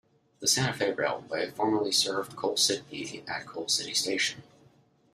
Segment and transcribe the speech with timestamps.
[0.39, 4.41] The Santa Fe Railway formerly served Coal City at Coal City Station.